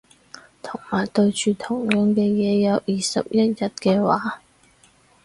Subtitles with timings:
[0.63, 4.41] 同埋對住同樣嘅嘢有二十一日嘅話